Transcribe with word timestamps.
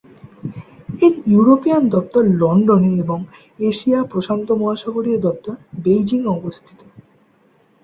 এর 1.01 1.13
ইউরোপিয়ান 1.27 1.83
দপ্তর 1.89 2.23
লন্ডনে 2.39 2.91
এবং 3.03 3.19
এশিয়া 3.61 3.99
প্রশান্ত-মহাসাগরীয় 4.11 5.17
দপ্তর 5.19 5.53
বেইজিং-এ 5.83 6.29
অবস্থিত। 6.37 6.79